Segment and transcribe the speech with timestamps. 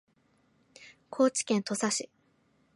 [1.11, 2.09] 高知県土佐市